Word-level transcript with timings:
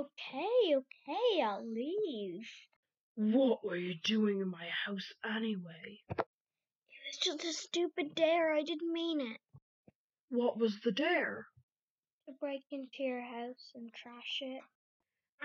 Okay, 0.00 0.74
okay, 0.76 1.42
I'll 1.42 1.66
leave. 1.66 2.48
What 3.16 3.62
were 3.62 3.76
you 3.76 3.96
doing 4.02 4.40
in 4.40 4.48
my 4.48 4.66
house 4.86 5.12
anyway? 5.22 6.00
It 6.08 6.16
was 6.16 7.18
just 7.20 7.44
a 7.44 7.52
stupid 7.52 8.14
dare. 8.14 8.54
I 8.54 8.62
didn't 8.62 8.90
mean 8.90 9.20
it. 9.20 9.36
What 10.30 10.58
was 10.58 10.80
the 10.82 10.90
dare? 10.90 11.48
To 12.26 12.34
break 12.40 12.62
into 12.72 13.02
your 13.02 13.20
house 13.20 13.72
and 13.74 13.92
trash 13.92 14.38
it. 14.40 14.62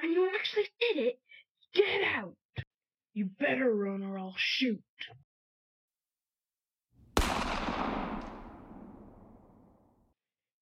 And 0.01 0.13
you 0.13 0.31
actually 0.33 0.69
did 0.79 1.03
it? 1.03 1.19
Get 1.73 2.03
out! 2.15 2.37
You 3.13 3.25
better 3.37 3.75
run 3.75 4.03
or 4.03 4.17
I'll 4.17 4.35
shoot. 4.37 4.79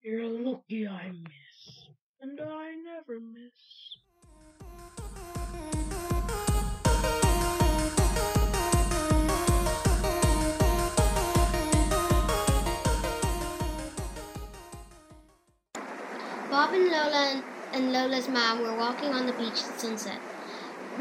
You're 0.02 0.28
lucky 0.28 0.88
I 0.88 1.10
miss. 1.10 1.51
And 2.22 2.40
I 2.40 2.74
never 2.76 3.18
miss. 3.18 3.96
Bob 16.48 16.74
and 16.74 16.86
Lola 16.86 17.42
and 17.72 17.92
Lola's 17.92 18.28
mom 18.28 18.62
were 18.62 18.76
walking 18.76 19.08
on 19.08 19.26
the 19.26 19.32
beach 19.32 19.48
at 19.50 19.80
sunset. 19.80 20.20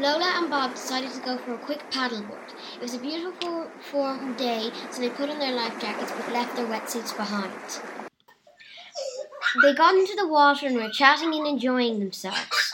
Lola 0.00 0.32
and 0.38 0.50
Bob 0.50 0.72
decided 0.72 1.12
to 1.12 1.20
go 1.20 1.38
for 1.38 1.54
a 1.54 1.58
quick 1.58 1.88
paddleboard. 1.92 2.50
It 2.74 2.82
was 2.82 2.94
a 2.94 2.98
beautiful 2.98 3.70
warm 3.92 4.34
day, 4.34 4.72
so 4.90 5.00
they 5.00 5.10
put 5.10 5.30
on 5.30 5.38
their 5.38 5.54
life 5.54 5.80
jackets 5.80 6.10
but 6.10 6.32
left 6.32 6.56
their 6.56 6.66
wetsuits 6.66 7.16
behind. 7.16 8.01
They 9.60 9.74
got 9.74 9.94
into 9.94 10.16
the 10.16 10.26
water 10.26 10.66
and 10.66 10.76
were 10.76 10.88
chatting 10.88 11.34
and 11.34 11.46
enjoying 11.46 11.98
themselves. 11.98 12.72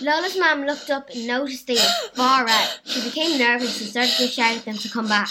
Lola's 0.00 0.38
mom 0.38 0.64
looked 0.64 0.88
up 0.88 1.10
and 1.10 1.26
noticed 1.26 1.66
they 1.66 1.74
were 1.74 2.10
far 2.14 2.48
out. 2.48 2.80
She 2.84 3.02
became 3.02 3.38
nervous 3.38 3.80
and 3.80 3.90
started 3.90 4.16
to 4.18 4.28
shout 4.28 4.56
at 4.56 4.64
them 4.64 4.76
to 4.76 4.88
come 4.88 5.08
back. 5.08 5.28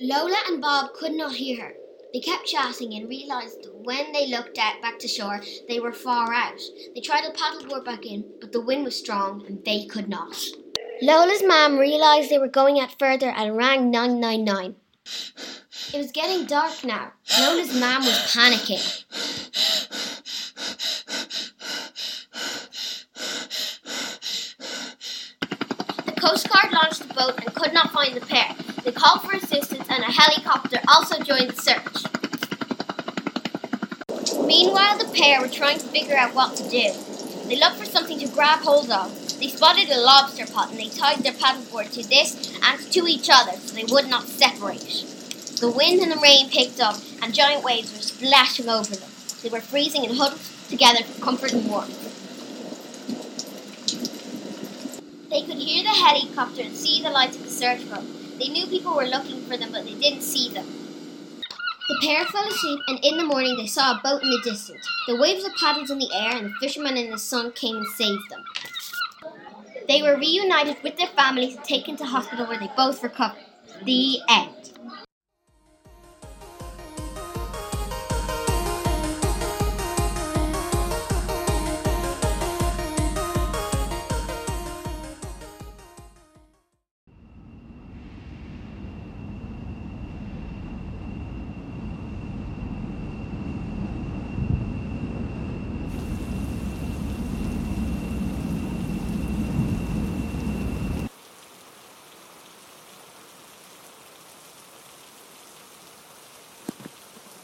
Lola 0.00 0.36
and 0.48 0.60
Bob 0.60 0.92
could 0.94 1.12
not 1.12 1.34
hear 1.34 1.62
her. 1.62 1.74
They 2.14 2.20
kept 2.20 2.46
chatting 2.46 2.94
and 2.94 3.08
realised 3.08 3.64
that 3.64 3.74
when 3.74 4.12
they 4.12 4.28
looked 4.28 4.56
out 4.56 4.80
back 4.80 4.98
to 5.00 5.08
shore, 5.08 5.42
they 5.68 5.80
were 5.80 5.92
far 5.92 6.32
out. 6.32 6.60
They 6.94 7.00
tried 7.00 7.22
to 7.22 7.32
paddleboard 7.32 7.84
back 7.84 8.06
in, 8.06 8.24
but 8.40 8.52
the 8.52 8.60
wind 8.60 8.84
was 8.84 8.96
strong 8.96 9.44
and 9.46 9.64
they 9.64 9.86
could 9.86 10.08
not. 10.08 10.36
Lola's 11.02 11.42
mum 11.42 11.78
realised 11.78 12.30
they 12.30 12.38
were 12.38 12.48
going 12.48 12.78
out 12.78 12.98
further 12.98 13.30
and 13.30 13.56
rang 13.56 13.90
999. 13.90 14.76
It 15.94 15.98
was 15.98 16.10
getting 16.12 16.46
dark 16.46 16.84
now. 16.84 17.12
Lola's 17.40 17.78
mom 17.78 18.04
was 18.04 18.18
panicking. 18.32 19.04
The 26.06 26.20
Coast 26.20 26.48
Guard 26.50 26.72
launched 26.72 27.06
the 27.06 27.14
boat 27.14 27.38
and 27.38 27.54
could 27.54 27.72
not 27.72 27.92
find 27.92 28.14
the 28.14 28.20
pair. 28.20 28.54
They 28.84 28.92
called 28.92 29.22
for 29.22 29.36
assistance 29.36 29.86
and 29.88 30.02
a 30.02 30.10
helicopter 30.10 30.78
also 30.88 31.22
joined 31.22 31.50
the 31.50 31.62
search. 31.62 32.04
Meanwhile, 34.44 34.98
the 34.98 35.12
pair 35.16 35.40
were 35.40 35.48
trying 35.48 35.78
to 35.78 35.86
figure 35.86 36.16
out 36.16 36.34
what 36.34 36.56
to 36.56 36.68
do. 36.68 36.92
They 37.48 37.58
looked 37.58 37.76
for 37.76 37.84
something 37.84 38.18
to 38.18 38.28
grab 38.28 38.60
hold 38.60 38.90
of. 38.90 39.25
They 39.38 39.48
spotted 39.48 39.90
a 39.90 40.00
lobster 40.00 40.46
pot 40.46 40.70
and 40.70 40.78
they 40.78 40.88
tied 40.88 41.18
their 41.18 41.32
paddleboard 41.32 41.92
to 41.92 42.02
this 42.08 42.58
and 42.62 42.80
to 42.92 43.06
each 43.06 43.28
other 43.30 43.52
so 43.52 43.74
they 43.74 43.84
would 43.84 44.08
not 44.08 44.28
separate. 44.28 45.04
The 45.60 45.70
wind 45.70 46.00
and 46.00 46.12
the 46.12 46.18
rain 46.18 46.48
picked 46.50 46.80
up 46.80 46.96
and 47.22 47.34
giant 47.34 47.64
waves 47.64 47.92
were 47.92 48.02
splashing 48.02 48.68
over 48.68 48.94
them. 48.94 49.10
They 49.42 49.48
were 49.48 49.60
freezing 49.60 50.06
and 50.06 50.16
huddled 50.16 50.40
together 50.68 51.04
for 51.04 51.22
comfort 51.22 51.52
and 51.52 51.68
warmth. 51.68 52.02
They 55.30 55.42
could 55.42 55.58
hear 55.58 55.82
the 55.82 55.90
helicopter 55.90 56.62
and 56.62 56.74
see 56.74 57.02
the 57.02 57.10
lights 57.10 57.36
of 57.36 57.42
the 57.42 57.50
search 57.50 57.88
boat. 57.90 58.04
They 58.38 58.48
knew 58.48 58.66
people 58.66 58.94
were 58.94 59.06
looking 59.06 59.42
for 59.46 59.56
them, 59.56 59.70
but 59.72 59.84
they 59.84 59.94
didn't 59.94 60.22
see 60.22 60.48
them. 60.48 60.66
The 61.88 61.98
pair 62.00 62.24
fell 62.26 62.48
asleep, 62.48 62.80
and 62.88 62.98
in 63.04 63.16
the 63.16 63.24
morning 63.24 63.56
they 63.56 63.66
saw 63.66 63.92
a 63.92 64.00
boat 64.02 64.22
in 64.22 64.30
the 64.30 64.40
distance. 64.42 64.86
The 65.06 65.16
waves 65.16 65.44
of 65.44 65.54
paddles 65.54 65.90
in 65.90 65.98
the 65.98 66.10
air, 66.12 66.36
and 66.36 66.46
the 66.46 66.54
fisherman 66.60 66.96
and 66.96 67.12
his 67.12 67.22
son 67.22 67.52
came 67.52 67.76
and 67.76 67.86
saved 67.86 68.28
them. 68.28 68.44
They 69.88 70.02
were 70.02 70.16
reunited 70.16 70.82
with 70.82 70.96
their 70.96 71.06
families 71.08 71.56
and 71.56 71.64
taken 71.64 71.96
to 71.96 72.04
hospital 72.04 72.46
where 72.46 72.58
they 72.58 72.70
both 72.76 73.02
recovered. 73.02 73.44
The 73.84 74.18
end. 74.28 75.05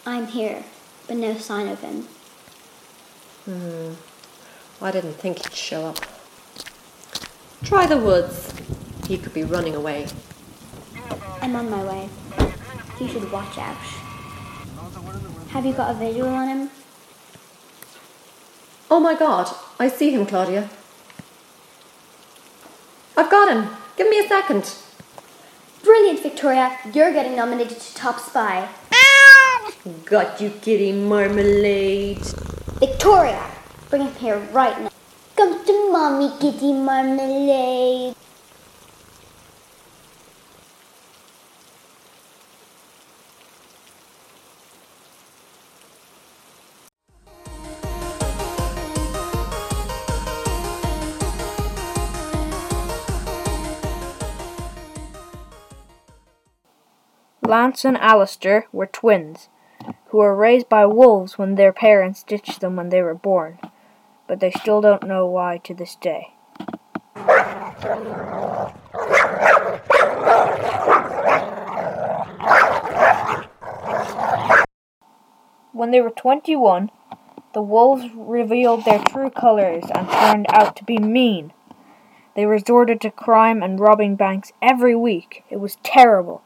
I'm 0.05 0.27
here, 0.27 0.65
but 1.07 1.17
no 1.17 1.37
sign 1.37 1.69
of 1.69 1.81
him. 1.81 2.09
Hmm. 3.45 3.93
I 4.81 4.91
didn't 4.91 5.15
think 5.15 5.39
he'd 5.39 5.55
show 5.55 5.87
up. 5.87 5.99
Try 7.63 7.87
the 7.87 7.99
woods. 7.99 8.53
He 9.07 9.17
could 9.17 9.33
be 9.33 9.45
running 9.45 9.77
away. 9.77 10.09
I'm 11.41 11.55
on 11.55 11.71
my 11.71 11.85
way. 11.85 12.09
You 12.99 13.09
should 13.09 13.31
watch 13.31 13.59
out. 13.59 13.77
Have 15.51 15.65
you 15.65 15.73
got 15.73 15.91
a 15.91 15.95
visual 15.95 16.31
on 16.31 16.49
him? 16.49 16.71
Oh 18.91 18.99
my 18.99 19.15
god, 19.15 19.55
I 19.79 19.89
see 19.89 20.11
him, 20.11 20.27
Claudia. 20.27 20.69
I've 23.17 23.31
got 23.31 23.55
him. 23.55 23.69
Give 23.97 24.09
me 24.09 24.19
a 24.19 24.27
second. 24.29 24.75
Brilliant, 25.85 26.23
Victoria. 26.23 26.79
You're 26.93 27.13
getting 27.13 27.37
nominated 27.37 27.79
to 27.81 27.95
Top 27.95 28.19
Spy. 28.19 28.69
Got 30.05 30.41
you, 30.41 30.51
kitty 30.51 30.93
marmalade. 30.93 32.25
Victoria! 32.79 33.43
Bring 33.91 34.03
him 34.03 34.15
here 34.15 34.39
right 34.53 34.81
now. 34.81 34.91
Come 35.37 35.65
to 35.65 35.93
Mommy 35.93 36.31
Kitty 36.41 36.73
Marmalade. 36.73 38.15
Lance 57.53 57.85
and 57.85 57.99
Alistair 57.99 58.65
were 58.73 58.87
twins, 58.87 59.51
who 60.07 60.17
were 60.17 60.35
raised 60.35 60.71
by 60.71 60.87
wolves 60.87 61.37
when 61.37 61.57
their 61.57 61.71
parents 61.71 62.23
ditched 62.23 62.63
them 62.63 62.77
when 62.77 62.89
they 62.89 63.03
were 63.03 63.15
born, 63.15 63.59
but 64.27 64.41
they 64.41 64.51
still 64.51 64.81
don't 64.81 65.07
know 65.07 65.27
why 65.27 65.59
to 65.59 65.75
this 65.75 65.95
day. 65.97 66.29
When 75.73 75.91
they 75.91 76.01
were 76.01 76.09
21, 76.09 76.89
the 77.53 77.61
wolves 77.61 78.07
revealed 78.15 78.87
their 78.87 79.05
true 79.11 79.29
colors 79.29 79.85
and 79.95 80.09
turned 80.09 80.47
out 80.49 80.75
to 80.77 80.85
be 80.85 80.97
mean. 80.97 81.53
They 82.35 82.47
resorted 82.47 83.03
to 83.03 83.11
crime 83.11 83.63
and 83.63 83.79
robbing 83.79 84.17
banks 84.17 84.53
every 84.63 84.97
week. 84.97 85.45
It 85.51 85.61
was 85.61 85.77
terrible. 85.83 86.43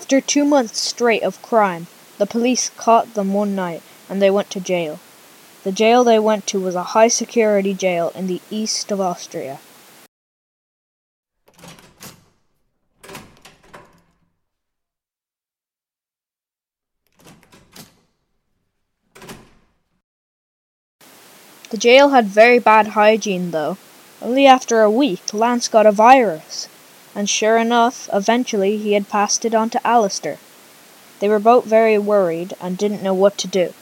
After 0.00 0.20
two 0.20 0.44
months 0.44 0.78
straight 0.78 1.24
of 1.24 1.42
crime, 1.42 1.88
the 2.18 2.24
police 2.24 2.70
caught 2.76 3.14
them 3.14 3.32
one 3.32 3.56
night 3.56 3.82
and 4.08 4.22
they 4.22 4.30
went 4.30 4.48
to 4.50 4.60
jail. 4.60 5.00
The 5.64 5.72
jail 5.72 6.04
they 6.04 6.20
went 6.20 6.46
to 6.46 6.60
was 6.60 6.76
a 6.76 6.94
high 6.94 7.08
security 7.08 7.74
jail 7.74 8.12
in 8.14 8.28
the 8.28 8.40
east 8.48 8.92
of 8.92 9.00
Austria. 9.00 9.58
The 21.70 21.76
jail 21.76 22.10
had 22.10 22.26
very 22.26 22.60
bad 22.60 22.88
hygiene, 22.98 23.50
though. 23.50 23.78
Only 24.22 24.46
after 24.46 24.80
a 24.82 24.90
week, 24.92 25.34
Lance 25.34 25.66
got 25.66 25.86
a 25.86 25.92
virus. 25.92 26.68
And 27.18 27.28
sure 27.28 27.58
enough, 27.58 28.08
eventually 28.12 28.76
he 28.76 28.92
had 28.92 29.08
passed 29.08 29.44
it 29.44 29.52
on 29.52 29.70
to 29.70 29.84
Alistair. 29.84 30.38
They 31.18 31.28
were 31.28 31.40
both 31.40 31.64
very 31.64 31.98
worried 31.98 32.54
and 32.60 32.78
didn't 32.78 33.02
know 33.02 33.12
what 33.12 33.36
to 33.38 33.48
do. 33.48 33.74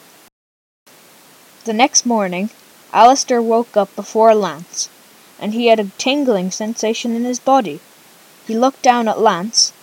The 1.67 1.75
next 1.75 2.07
morning, 2.07 2.49
Alistair 2.95 3.43
woke 3.43 3.77
up 3.77 3.95
before 3.95 4.35
Lance, 4.35 4.89
and 5.39 5.53
he 5.53 5.67
had 5.67 5.79
a 5.79 5.91
tingling 5.99 6.51
sensation 6.51 7.15
in 7.15 7.25
his 7.25 7.39
body. 7.39 7.81
He 8.47 8.57
looked 8.57 8.81
down 8.81 9.07
at 9.07 9.21
Lance, 9.21 9.75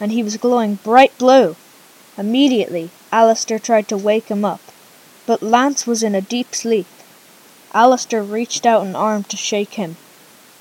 and 0.00 0.10
he 0.10 0.22
was 0.22 0.38
glowing 0.38 0.76
bright 0.76 1.12
blue. 1.18 1.56
Immediately, 2.16 2.88
Alistair 3.12 3.58
tried 3.58 3.88
to 3.88 3.98
wake 3.98 4.28
him 4.28 4.42
up, 4.42 4.62
but 5.26 5.42
Lance 5.42 5.86
was 5.86 6.02
in 6.02 6.14
a 6.14 6.22
deep 6.22 6.54
sleep. 6.54 6.86
Alistair 7.74 8.22
reached 8.22 8.64
out 8.64 8.86
an 8.86 8.96
arm 8.96 9.22
to 9.24 9.36
shake 9.36 9.74
him, 9.74 9.98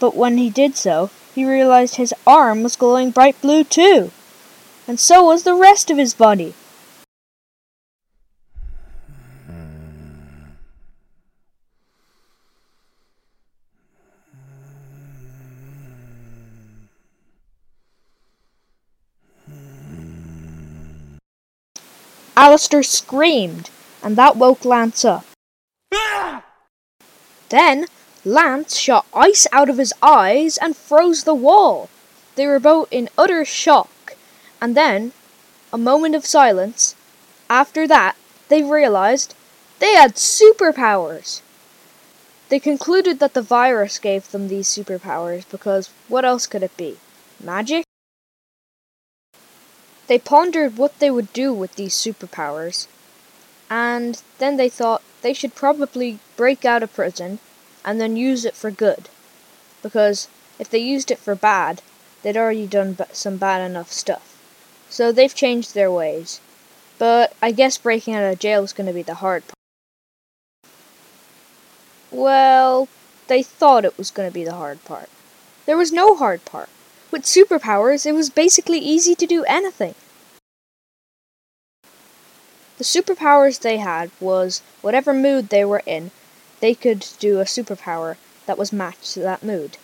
but 0.01 0.17
when 0.17 0.37
he 0.37 0.49
did 0.49 0.75
so, 0.75 1.11
he 1.33 1.45
realized 1.45 1.95
his 1.95 2.13
arm 2.27 2.63
was 2.63 2.75
glowing 2.75 3.11
bright 3.11 3.39
blue 3.41 3.63
too, 3.63 4.11
and 4.87 4.99
so 4.99 5.23
was 5.23 5.43
the 5.43 5.55
rest 5.55 5.89
of 5.89 5.97
his 5.97 6.13
body. 6.13 6.53
Alistair 22.35 22.81
screamed, 22.81 23.69
and 24.01 24.15
that 24.17 24.35
woke 24.35 24.65
Lance 24.65 25.05
up. 25.05 25.25
Ah! 25.93 26.43
Then 27.49 27.85
Lance 28.23 28.77
shot 28.77 29.07
ice 29.15 29.47
out 29.51 29.67
of 29.67 29.79
his 29.79 29.93
eyes 30.01 30.57
and 30.57 30.77
froze 30.77 31.23
the 31.23 31.33
wall. 31.33 31.89
They 32.35 32.45
were 32.45 32.59
both 32.59 32.87
in 32.91 33.09
utter 33.17 33.43
shock, 33.43 34.15
and 34.61 34.77
then, 34.77 35.13
a 35.73 35.77
moment 35.77 36.13
of 36.13 36.25
silence, 36.25 36.95
after 37.49 37.87
that, 37.87 38.15
they 38.47 38.61
realized 38.61 39.33
they 39.79 39.95
had 39.95 40.15
superpowers. 40.15 41.41
They 42.49 42.59
concluded 42.59 43.19
that 43.19 43.33
the 43.33 43.41
virus 43.41 43.97
gave 43.97 44.29
them 44.29 44.47
these 44.49 44.67
superpowers 44.67 45.49
because 45.49 45.89
what 46.07 46.23
else 46.23 46.45
could 46.45 46.61
it 46.61 46.77
be? 46.77 46.97
Magic? 47.43 47.83
They 50.05 50.19
pondered 50.19 50.77
what 50.77 50.99
they 50.99 51.09
would 51.09 51.33
do 51.33 51.53
with 51.53 51.75
these 51.75 51.95
superpowers, 51.95 52.85
and 53.67 54.21
then 54.37 54.57
they 54.57 54.69
thought 54.69 55.01
they 55.23 55.33
should 55.33 55.55
probably 55.55 56.19
break 56.35 56.65
out 56.65 56.83
of 56.83 56.93
prison 56.93 57.39
and 57.83 57.99
then 57.99 58.15
use 58.15 58.45
it 58.45 58.55
for 58.55 58.71
good. 58.71 59.09
Because 59.81 60.27
if 60.59 60.69
they 60.69 60.79
used 60.79 61.11
it 61.11 61.19
for 61.19 61.35
bad, 61.35 61.81
they'd 62.21 62.37
already 62.37 62.67
done 62.67 62.97
some 63.11 63.37
bad 63.37 63.61
enough 63.67 63.91
stuff. 63.91 64.37
So 64.89 65.11
they've 65.11 65.33
changed 65.33 65.73
their 65.73 65.91
ways. 65.91 66.41
But 66.97 67.33
I 67.41 67.51
guess 67.51 67.77
breaking 67.77 68.13
out 68.13 68.31
of 68.31 68.39
jail 68.39 68.63
is 68.63 68.73
going 68.73 68.87
to 68.87 68.93
be 68.93 69.01
the 69.01 69.15
hard 69.15 69.43
part. 69.47 69.55
Well, 72.11 72.89
they 73.27 73.41
thought 73.41 73.85
it 73.85 73.97
was 73.97 74.11
going 74.11 74.29
to 74.29 74.33
be 74.33 74.43
the 74.43 74.53
hard 74.53 74.83
part. 74.85 75.09
There 75.65 75.77
was 75.77 75.91
no 75.91 76.15
hard 76.15 76.43
part. 76.45 76.69
With 77.09 77.23
superpowers, 77.23 78.05
it 78.05 78.11
was 78.13 78.29
basically 78.29 78.79
easy 78.79 79.15
to 79.15 79.25
do 79.25 79.43
anything. 79.45 79.95
The 82.77 82.83
superpowers 82.83 83.59
they 83.59 83.77
had 83.77 84.11
was 84.19 84.61
whatever 84.81 85.13
mood 85.13 85.49
they 85.49 85.63
were 85.63 85.83
in, 85.85 86.11
they 86.61 86.73
could 86.73 87.05
do 87.19 87.39
a 87.39 87.45
superpower 87.45 88.15
that 88.45 88.57
was 88.57 88.71
matched 88.71 89.13
to 89.13 89.19
that 89.19 89.43
mood. 89.43 89.77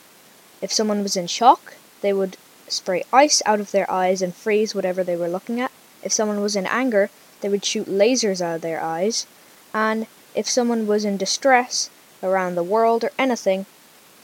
If 0.62 0.72
someone 0.72 1.04
was 1.04 1.18
in 1.18 1.28
shock, 1.28 1.76
they 2.02 2.14
would 2.14 2.38
spray 2.68 3.04
ice 3.12 3.42
out 3.46 3.60
of 3.60 3.72
their 3.72 3.90
eyes 3.92 4.22
and 4.22 4.34
freeze 4.34 4.74
whatever 4.74 5.04
they 5.04 5.16
were 5.16 5.28
looking 5.28 5.60
at. 5.60 5.72
If 6.04 6.14
someone 6.14 6.42
was 6.42 6.56
in 6.56 6.66
anger, 6.66 7.10
they 7.42 7.50
would 7.50 7.66
shoot 7.66 7.88
lasers 7.88 8.42
out 8.42 8.56
of 8.56 8.62
their 8.62 8.82
eyes. 8.82 9.28
And 9.74 10.08
if 10.36 10.50
someone 10.50 10.88
was 10.88 11.06
in 11.06 11.18
distress 11.18 11.90
around 12.24 12.56
the 12.56 12.64
world 12.64 13.04
or 13.04 13.12
anything, 13.18 13.66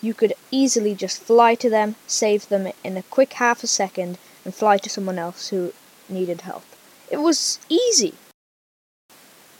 you 0.01 0.13
could 0.13 0.33
easily 0.51 0.93
just 0.95 1.21
fly 1.21 1.55
to 1.55 1.69
them, 1.69 1.95
save 2.07 2.49
them 2.49 2.71
in 2.83 2.97
a 2.97 3.03
quick 3.03 3.33
half 3.33 3.63
a 3.63 3.67
second, 3.67 4.17
and 4.43 4.53
fly 4.53 4.77
to 4.77 4.89
someone 4.89 5.17
else 5.17 5.49
who 5.49 5.73
needed 6.09 6.41
help. 6.41 6.65
It 7.09 7.17
was 7.17 7.59
easy. 7.69 8.15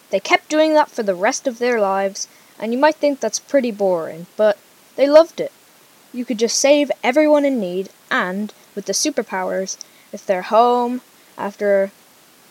They 0.10 0.20
kept 0.20 0.50
doing 0.50 0.74
that 0.74 0.92
for 0.92 1.02
the 1.02 1.16
rest 1.16 1.48
of 1.48 1.60
their 1.60 1.80
lives, 1.80 2.28
and 2.60 2.74
you 2.74 2.80
might 2.80 2.96
think 2.96 3.20
that's 3.20 3.40
pretty 3.40 3.72
boring, 3.72 4.28
but 4.38 4.58
they 4.96 5.08
loved 5.08 5.40
it. 5.40 5.52
You 6.12 6.26
could 6.26 6.38
just 6.38 6.58
save 6.58 6.92
everyone 7.04 7.46
in 7.46 7.60
need, 7.60 7.90
and 8.12 8.54
with 8.76 8.86
the 8.86 8.94
superpowers, 8.94 9.78
if 10.12 10.26
they're 10.26 10.44
home 10.44 11.02
after 11.38 11.92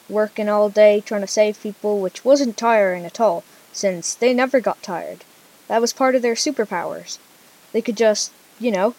working 0.09 0.49
all 0.49 0.69
day 0.69 1.01
trying 1.01 1.21
to 1.21 1.27
save 1.27 1.63
people, 1.63 2.01
which 2.01 2.25
wasn't 2.25 2.57
tiring 2.57 3.05
at 3.05 3.21
all, 3.21 3.45
since 3.73 4.15
they 4.15 4.35
never 4.35 4.61
got 4.61 4.83
tired. 4.83 5.25
That 5.69 5.81
was 5.81 5.93
part 5.93 6.15
of 6.15 6.23
their 6.23 6.35
superpowers. 6.35 7.19
They 7.73 7.81
could 7.81 7.97
just, 7.97 8.33
you 8.59 8.71
know, 8.71 8.95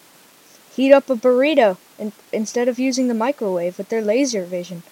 heat 0.73 0.91
up 0.91 1.09
a 1.09 1.15
burrito 1.15 1.77
in, 1.99 2.13
instead 2.31 2.67
of 2.67 2.79
using 2.79 3.07
the 3.07 3.13
microwave 3.13 3.77
with 3.77 3.89
their 3.89 4.01
laser 4.01 4.45
vision, 4.45 4.83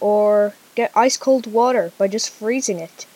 or 0.00 0.54
get 0.74 0.92
ice 0.94 1.16
cold 1.16 1.46
water 1.46 1.92
by 1.98 2.06
just 2.08 2.30
freezing 2.30 2.78
it. 2.78 3.06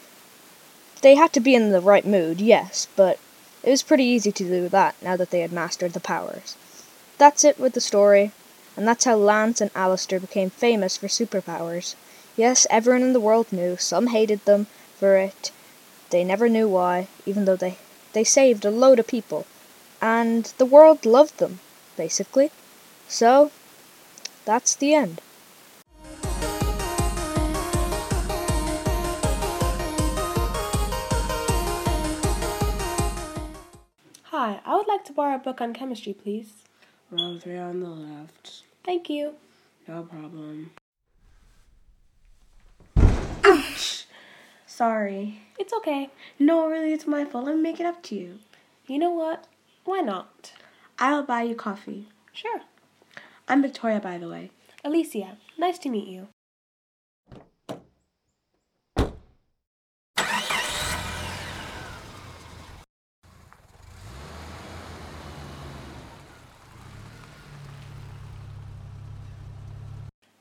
They 1.01 1.15
had 1.15 1.33
to 1.35 1.41
be 1.41 1.55
in 1.55 1.71
the 1.71 1.81
right 1.81 2.05
mood, 2.05 2.41
yes, 2.41 2.89
but 2.97 3.19
it 3.63 3.71
was 3.71 3.83
pretty 3.83 4.05
easy 4.05 4.33
to 4.33 4.45
do 4.45 4.69
that 4.69 4.97
now 5.01 5.17
that 5.17 5.31
they 5.31 5.41
had 5.41 5.53
mastered 5.53 5.93
the 5.93 6.01
powers. 6.01 6.57
That's 7.19 7.45
it 7.45 7.59
with 7.59 7.75
the 7.75 7.81
story, 7.81 8.33
and 8.77 8.87
that's 8.87 9.05
how 9.05 9.17
Lance 9.17 9.61
and 9.61 9.71
Alistair 9.75 10.19
became 10.21 10.51
famous 10.51 10.97
for 10.97 11.07
superpowers. 11.07 11.95
Yes, 12.37 12.67
everyone 12.71 13.03
in 13.03 13.13
the 13.13 13.21
world 13.21 13.53
knew. 13.53 13.77
Some 13.77 14.09
hated 14.09 14.45
them 14.45 14.67
for 14.97 15.17
it. 15.17 15.51
They 16.11 16.25
never 16.25 16.49
knew 16.49 16.69
why, 16.69 17.09
even 17.27 17.45
though 17.45 17.57
they, 17.57 17.79
they 18.13 18.25
saved 18.25 18.65
a 18.65 18.71
load 18.71 18.99
of 18.99 19.07
people. 19.07 19.47
And 20.01 20.45
the 20.59 20.67
world 20.67 21.05
loved 21.05 21.39
them, 21.39 21.61
basically. 21.97 22.51
So, 23.09 23.51
that's 24.45 24.75
the 24.75 24.95
end. 24.95 25.21
Hi, 34.41 34.61
I 34.65 34.77
would 34.77 34.87
like 34.87 35.05
to 35.07 35.13
borrow 35.13 35.35
a 35.35 35.39
book 35.41 35.61
on 35.61 35.75
chemistry, 35.75 36.13
please. 36.15 36.63
Row 37.11 37.41
three 37.41 37.59
on 37.59 37.81
the 37.81 37.89
left. 37.89 38.63
Thank 38.85 39.11
you. 39.11 39.35
No 39.89 40.05
problem. 40.05 40.71
Ouch! 43.45 44.07
Sorry. 44.65 45.41
It's 45.59 45.73
okay. 45.73 46.11
No, 46.39 46.69
really, 46.69 46.93
it's 46.93 47.05
my 47.05 47.25
fault. 47.25 47.47
Let 47.47 47.57
me 47.57 47.63
make 47.63 47.81
it 47.81 47.87
up 47.87 48.01
to 48.05 48.15
you. 48.15 48.39
You 48.87 49.01
know 49.01 49.11
what? 49.11 49.49
Why 49.85 50.03
not? 50.03 50.53
I'll 51.01 51.25
buy 51.25 51.43
you 51.43 51.57
coffee. 51.57 52.07
Sure. 52.33 52.61
I'm 53.49 53.61
Victoria, 53.61 53.99
by 53.99 54.19
the 54.19 54.29
way. 54.29 54.53
Alicia, 54.85 55.39
nice 55.59 55.81
to 55.81 55.89
meet 55.89 56.07
you. 56.07 56.29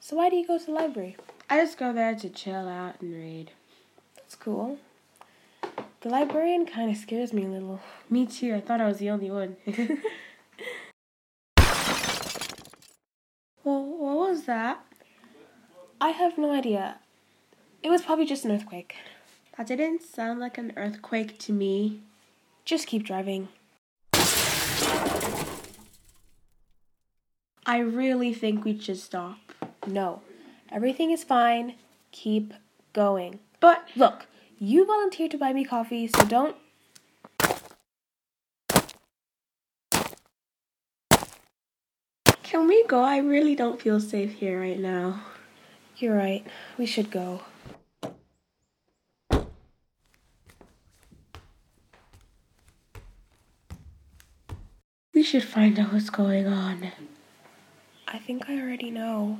So 0.08 0.16
why 0.16 0.30
do 0.30 0.38
you 0.38 0.48
go 0.48 0.58
to 0.58 0.66
the 0.66 0.72
library? 0.72 1.18
I 1.50 1.58
just 1.58 1.78
go 1.78 1.92
there 1.92 2.16
to 2.16 2.30
chill 2.30 2.70
out 2.70 3.02
and 3.02 3.14
read. 3.14 3.52
That's 4.16 4.36
cool. 4.36 4.78
The 6.00 6.08
librarian 6.08 6.66
kind 6.66 6.90
of 6.90 6.96
scares 6.96 7.34
me 7.34 7.44
a 7.44 7.50
little. 7.50 7.82
Me 8.10 8.26
too. 8.26 8.56
I 8.56 8.62
thought 8.62 8.80
I 8.80 8.88
was 8.88 9.00
the 9.00 9.10
only 9.10 9.30
one. 9.30 9.58
well, 13.66 13.84
what 13.84 14.30
was 14.30 14.46
that? 14.46 14.82
I 16.00 16.12
have 16.12 16.38
no 16.38 16.54
idea. 16.54 17.00
It 17.84 17.90
was 17.90 18.04
probably 18.04 18.26
just 18.26 18.46
an 18.46 18.52
earthquake. 18.52 18.96
That 19.58 19.68
didn't 19.68 20.04
sound 20.04 20.40
like 20.40 20.58
an 20.58 20.72
earthquake 20.78 21.38
to 21.40 21.52
me. 21.52 22.00
Just 22.64 22.88
keep 22.88 23.04
driving. 23.04 23.50
I 27.66 27.80
really 27.80 28.34
think 28.34 28.64
we 28.64 28.80
should 28.80 29.00
stop. 29.00 29.47
No. 29.88 30.22
Everything 30.72 31.12
is 31.12 31.24
fine. 31.24 31.76
Keep 32.12 32.54
going. 32.94 33.40
But 33.60 33.88
Look, 33.96 34.28
you 34.60 34.86
volunteered 34.86 35.32
to 35.32 35.38
buy 35.38 35.54
me 35.54 35.64
coffee, 35.64 36.08
so 36.08 36.26
don't. 36.26 36.56
can 42.44 42.68
we 42.68 42.84
go? 42.88 43.02
I 43.04 43.18
really 43.18 43.56
don't 43.56 43.82
feel 43.82 44.00
safe 44.00 44.34
here 44.34 44.60
right 44.60 44.80
now. 44.80 45.22
You're 45.98 46.16
right. 46.16 46.46
We 46.78 46.86
should 46.86 47.12
go. 47.12 47.42
We 55.14 55.24
should 55.24 55.44
find 55.44 55.78
out 55.80 55.94
what's 55.94 56.10
going 56.10 56.48
on. 56.48 56.92
I 58.08 58.18
think 58.18 58.50
I 58.50 58.60
already 58.60 58.92
know. 58.92 59.40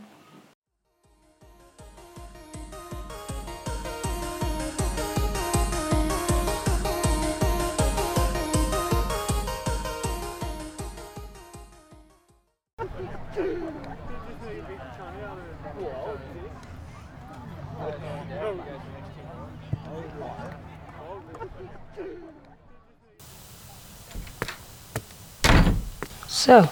So, 26.28 26.70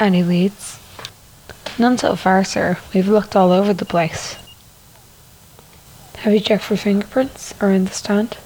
any 0.00 0.22
leads? 0.22 0.78
None 1.78 1.98
so 1.98 2.16
far, 2.16 2.44
sir. 2.44 2.78
We've 2.94 3.08
looked 3.08 3.36
all 3.36 3.52
over 3.52 3.74
the 3.74 3.84
place. 3.84 4.36
Have 6.18 6.32
you 6.32 6.40
checked 6.40 6.64
for 6.64 6.76
fingerprints 6.76 7.52
around 7.60 7.88
the 7.88 7.94
stand? 7.94 8.38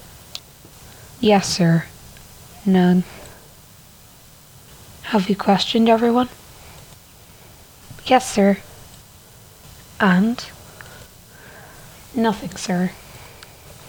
Yes, 1.21 1.47
sir. 1.47 1.85
None. 2.65 3.03
Have 5.03 5.29
you 5.29 5.35
questioned 5.37 5.87
everyone? 5.87 6.27
Yes, 8.11 8.29
sir. 8.29 8.57
And? 10.01 10.45
Nothing, 12.13 12.57
sir. 12.57 12.91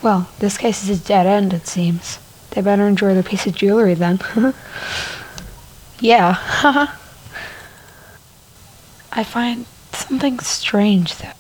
Well, 0.00 0.28
this 0.38 0.56
case 0.56 0.88
is 0.88 1.00
a 1.00 1.04
dead 1.04 1.26
end, 1.26 1.52
it 1.52 1.66
seems. 1.66 2.20
They 2.50 2.60
better 2.60 2.86
enjoy 2.86 3.14
their 3.14 3.24
piece 3.24 3.48
of 3.48 3.56
jewellery 3.56 3.94
then. 3.94 4.20
yeah, 5.98 6.34
haha. 6.34 6.92
I 9.12 9.24
find 9.24 9.66
something 9.90 10.38
strange 10.38 11.16
though. 11.16 11.32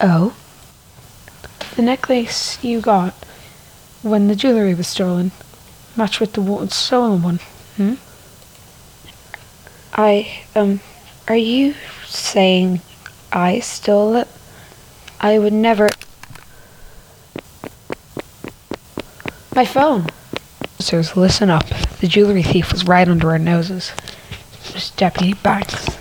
Oh? 0.00 0.36
The 1.74 1.82
necklace 1.82 2.62
you 2.62 2.80
got 2.80 3.12
when 4.02 4.28
the 4.28 4.36
jewellery 4.36 4.74
was 4.74 4.86
stolen 4.86 5.32
matched 5.96 6.20
with 6.20 6.34
the 6.34 6.68
stolen 6.68 7.22
one, 7.22 7.40
hmm? 7.76 7.94
I, 9.94 10.44
um, 10.54 10.78
are 11.28 11.36
you 11.36 11.74
saying 12.06 12.80
I 13.30 13.60
stole 13.60 14.16
it? 14.16 14.28
I 15.20 15.38
would 15.38 15.52
never. 15.52 15.90
My 19.54 19.66
phone! 19.66 20.06
Sirs, 20.78 21.16
listen 21.16 21.50
up. 21.50 21.66
The 22.00 22.06
jewellery 22.08 22.42
thief 22.42 22.72
was 22.72 22.86
right 22.86 23.06
under 23.06 23.30
our 23.30 23.38
noses. 23.38 23.92
It 24.68 24.74
was 24.74 24.90
Deputy 24.92 25.34
Banks. 25.34 25.98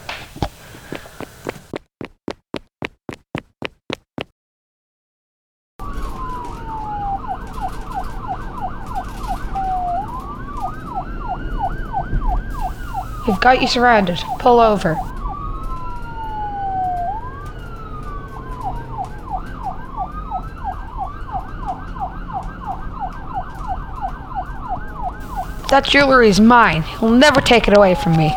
We've 13.28 13.42
got 13.42 13.62
you 13.62 13.68
surrounded. 13.68 14.20
Pull 14.40 14.62
over. 14.62 14.98
That 25.70 25.84
jewelry 25.84 26.30
is 26.30 26.40
mine. 26.40 26.86
You'll 27.02 27.12
never 27.12 27.42
take 27.42 27.68
it 27.68 27.78
away 27.78 27.96
from 27.96 28.16
me. 28.16 28.34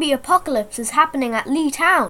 Zombie 0.00 0.12
apocalypse 0.14 0.78
is 0.78 0.90
happening 0.90 1.34
at 1.34 1.46
Lee 1.46 1.70
Town. 1.70 2.08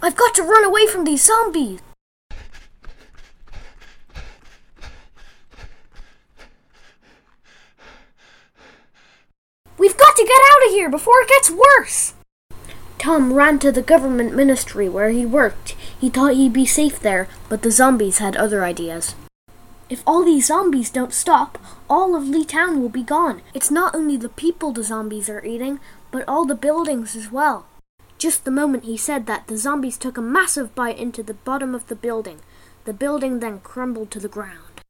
I've 0.00 0.14
got 0.14 0.36
to 0.36 0.44
run 0.44 0.62
away 0.62 0.86
from 0.86 1.02
these 1.02 1.24
zombies. 1.24 1.80
We've 9.76 9.96
got 9.96 10.14
to 10.14 10.22
get 10.22 10.40
out 10.52 10.66
of 10.66 10.70
here 10.70 10.88
before 10.88 11.20
it 11.20 11.28
gets 11.28 11.50
worse. 11.50 12.14
Tom 12.98 13.32
ran 13.32 13.58
to 13.58 13.72
the 13.72 13.82
government 13.82 14.36
ministry 14.36 14.88
where 14.88 15.10
he 15.10 15.26
worked. 15.26 15.74
He 16.00 16.08
thought 16.08 16.34
he'd 16.34 16.52
be 16.52 16.66
safe 16.66 17.00
there, 17.00 17.26
but 17.48 17.62
the 17.62 17.72
zombies 17.72 18.18
had 18.18 18.36
other 18.36 18.64
ideas. 18.64 19.16
If 19.90 20.02
all 20.06 20.22
these 20.22 20.48
zombies 20.48 20.90
don't 20.90 21.14
stop, 21.14 21.56
all 21.88 22.14
of 22.14 22.28
Lee 22.28 22.44
Town 22.44 22.82
will 22.82 22.90
be 22.90 23.02
gone. 23.02 23.40
It's 23.54 23.70
not 23.70 23.94
only 23.94 24.18
the 24.18 24.28
people 24.28 24.70
the 24.70 24.84
zombies 24.84 25.30
are 25.30 25.42
eating, 25.42 25.80
but 26.10 26.28
all 26.28 26.44
the 26.44 26.54
buildings 26.54 27.16
as 27.16 27.32
well. 27.32 27.66
Just 28.18 28.44
the 28.44 28.50
moment 28.50 28.84
he 28.84 28.98
said 28.98 29.24
that, 29.26 29.46
the 29.46 29.56
zombies 29.56 29.96
took 29.96 30.18
a 30.18 30.22
massive 30.22 30.74
bite 30.74 30.98
into 30.98 31.22
the 31.22 31.32
bottom 31.32 31.74
of 31.74 31.86
the 31.86 31.94
building. 31.94 32.40
The 32.84 32.92
building 32.92 33.40
then 33.40 33.60
crumbled 33.60 34.10
to 34.10 34.20
the 34.20 34.28
ground. 34.28 34.82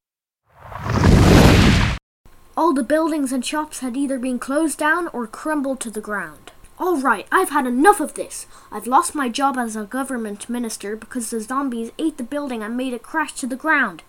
All 2.57 2.73
the 2.73 2.83
buildings 2.83 3.31
and 3.31 3.47
shops 3.47 3.79
had 3.79 3.97
either 3.97 4.19
been 4.19 4.41
closed 4.41 4.79
down 4.79 5.07
or 5.13 5.29
crumbled 5.29 5.79
to 5.81 5.93
the 5.93 6.01
ground. 6.01 6.51
All 6.77 6.97
right, 6.97 7.27
I've 7.31 7.51
had 7.51 7.67
enough 7.67 8.01
of 8.01 8.15
this. 8.15 8.47
I've 8.73 8.89
lost 8.89 9.15
my 9.15 9.29
job 9.29 9.57
as 9.57 9.77
a 9.77 9.85
government 9.85 10.49
minister 10.49 10.97
because 10.97 11.31
the 11.31 11.41
zombies 11.41 11.93
ate 12.01 12.17
the 12.19 12.25
building 12.25 12.65
and 12.65 12.77
made 12.77 12.93
it 12.93 13.03
crash 13.03 13.33
to 13.35 13.47
the 13.47 13.55
ground. 13.55 14.03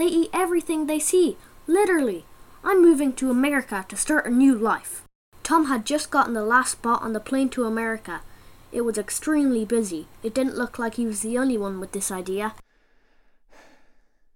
They 0.00 0.06
eat 0.06 0.30
everything 0.32 0.86
they 0.86 0.98
see, 0.98 1.36
literally. 1.66 2.24
I'm 2.64 2.80
moving 2.80 3.12
to 3.16 3.30
America 3.30 3.84
to 3.86 3.96
start 3.98 4.24
a 4.24 4.30
new 4.30 4.54
life. 4.54 5.02
Tom 5.42 5.66
had 5.66 5.84
just 5.84 6.10
gotten 6.10 6.32
the 6.32 6.42
last 6.42 6.70
spot 6.72 7.02
on 7.02 7.12
the 7.12 7.20
plane 7.20 7.50
to 7.50 7.64
America. 7.64 8.22
It 8.72 8.80
was 8.80 8.96
extremely 8.96 9.66
busy. 9.66 10.06
It 10.22 10.32
didn't 10.32 10.56
look 10.56 10.78
like 10.78 10.94
he 10.94 11.04
was 11.04 11.20
the 11.20 11.36
only 11.36 11.58
one 11.58 11.80
with 11.80 11.92
this 11.92 12.10
idea. 12.10 12.54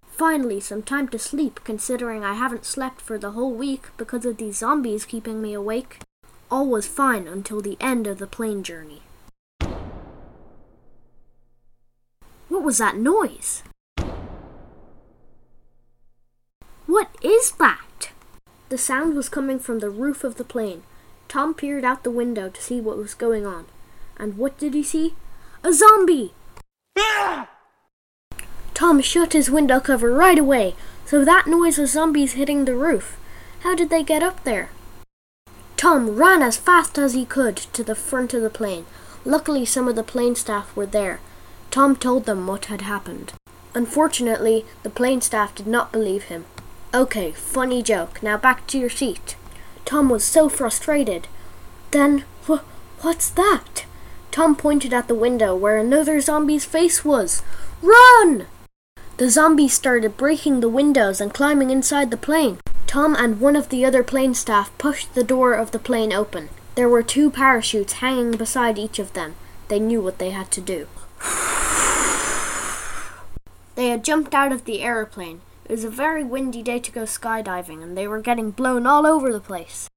Finally, 0.06 0.61
some 0.61 0.83
time 0.83 1.09
to 1.09 1.18
sleep, 1.18 1.61
considering 1.64 2.23
I 2.23 2.35
haven't 2.35 2.66
slept 2.66 3.00
for 3.00 3.16
the 3.16 3.30
whole 3.30 3.54
week 3.54 3.87
because 3.97 4.26
of 4.26 4.37
these 4.37 4.59
zombies 4.59 5.06
keeping 5.06 5.40
me 5.40 5.54
awake. 5.54 6.00
All 6.50 6.66
was 6.66 6.87
fine 6.87 7.26
until 7.26 7.62
the 7.62 7.78
end 7.80 8.06
of 8.06 8.18
the 8.18 8.26
plane 8.26 8.62
journey. 8.62 9.00
What 12.50 12.62
was 12.62 12.76
that 12.76 12.99
noise? 12.99 13.62
What 16.94 17.10
is 17.22 17.50
that? 17.58 18.10
The 18.68 18.78
sound 18.78 19.16
was 19.16 19.28
coming 19.28 19.58
from 19.58 19.80
the 19.80 19.90
roof 19.90 20.22
of 20.22 20.36
the 20.36 20.44
plane. 20.44 20.84
Tom 21.26 21.52
peered 21.52 21.84
out 21.84 22.04
the 22.04 22.10
window 22.12 22.48
to 22.48 22.62
see 22.62 22.80
what 22.80 22.96
was 22.96 23.14
going 23.14 23.44
on. 23.44 23.64
And 24.16 24.38
what 24.38 24.56
did 24.58 24.74
he 24.74 24.84
see? 24.84 25.14
A 25.64 25.72
zombie! 25.72 26.34
Tom 28.74 29.00
shut 29.00 29.32
his 29.32 29.50
window 29.50 29.80
cover 29.80 30.12
right 30.12 30.38
away, 30.38 30.76
so 31.04 31.24
that 31.24 31.48
noise 31.48 31.78
was 31.78 31.90
zombies 31.90 32.34
hitting 32.34 32.64
the 32.64 32.76
roof. 32.76 33.16
How 33.64 33.74
did 33.74 33.90
they 33.90 34.04
get 34.04 34.22
up 34.22 34.44
there? 34.44 34.70
Tom 35.76 36.14
ran 36.14 36.42
as 36.42 36.56
fast 36.56 36.96
as 36.96 37.14
he 37.14 37.24
could 37.24 37.56
to 37.56 37.82
the 37.82 37.96
front 37.96 38.32
of 38.34 38.42
the 38.42 38.50
plane. 38.50 38.86
Luckily, 39.24 39.64
some 39.64 39.88
of 39.88 39.96
the 39.96 40.04
plane 40.04 40.36
staff 40.36 40.76
were 40.76 40.86
there. 40.86 41.18
Tom 41.72 41.96
told 41.96 42.24
them 42.24 42.46
what 42.46 42.66
had 42.66 42.82
happened. 42.82 43.32
Unfortunately, 43.74 44.64
the 44.84 44.90
plane 44.90 45.20
staff 45.20 45.56
did 45.56 45.66
not 45.66 45.90
believe 45.90 46.30
him. 46.30 46.44
Okay, 46.94 47.32
funny 47.32 47.82
joke. 47.82 48.22
Now 48.22 48.36
back 48.36 48.68
to 48.68 48.78
your 48.78 48.88
seat. 48.88 49.34
Tom 49.84 50.08
was 50.08 50.24
so 50.24 50.48
frustrated. 50.48 51.26
Then, 51.90 52.24
wh- 52.46 52.62
what's 53.00 53.30
that? 53.30 53.84
Tom 54.30 54.54
pointed 54.54 54.94
at 54.94 55.08
the 55.08 55.14
window 55.16 55.56
where 55.56 55.76
another 55.76 56.20
zombie's 56.20 56.64
face 56.64 57.04
was. 57.04 57.42
Run! 57.82 58.46
The 59.16 59.28
zombies 59.28 59.74
started 59.74 60.16
breaking 60.16 60.60
the 60.60 60.68
windows 60.68 61.20
and 61.20 61.34
climbing 61.34 61.70
inside 61.70 62.12
the 62.12 62.16
plane. 62.16 62.58
Tom 62.86 63.16
and 63.16 63.40
one 63.40 63.56
of 63.56 63.70
the 63.70 63.84
other 63.84 64.04
plane 64.04 64.34
staff 64.34 64.70
pushed 64.78 65.14
the 65.16 65.24
door 65.24 65.54
of 65.54 65.72
the 65.72 65.80
plane 65.80 66.12
open. 66.12 66.48
There 66.76 66.88
were 66.88 67.02
two 67.02 67.28
parachutes 67.28 67.94
hanging 67.94 68.32
beside 68.36 68.78
each 68.78 69.00
of 69.00 69.14
them. 69.14 69.34
They 69.66 69.80
knew 69.80 70.00
what 70.00 70.18
they 70.18 70.30
had 70.30 70.52
to 70.52 70.60
do. 70.60 70.86
They 73.74 73.88
had 73.88 74.04
jumped 74.04 74.32
out 74.32 74.52
of 74.52 74.64
the 74.64 74.82
aeroplane. 74.82 75.40
It 75.66 75.73
was 75.73 75.85
a 75.85 75.90
very 75.90 76.23
windy 76.23 76.62
day 76.62 76.78
to 76.78 76.92
go 76.92 77.04
skydiving, 77.04 77.83
and 77.83 77.97
they 77.97 78.06
were 78.06 78.21
getting 78.21 78.50
blown 78.50 78.87
all 78.87 79.06
over 79.06 79.33
the 79.33 79.40
place. 79.40 79.88